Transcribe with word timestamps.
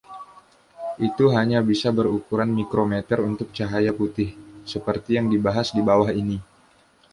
Itu 1.07 1.25
hanya 1.35 1.59
bisa 1.69 1.89
berukuran 1.97 2.49
mikrometer 2.59 3.19
untuk 3.31 3.47
cahaya 3.57 3.91
putih, 3.99 4.29
seperti 4.71 5.09
yang 5.21 5.27
dibahas 5.33 5.67
di 5.77 5.81
bawah 5.89 6.09
ini. 6.21 6.37